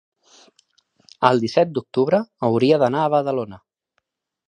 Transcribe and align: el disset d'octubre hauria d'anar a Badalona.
el 1.29 1.43
disset 1.45 1.75
d'octubre 1.77 2.23
hauria 2.51 2.83
d'anar 2.85 3.07
a 3.07 3.15
Badalona. 3.19 3.65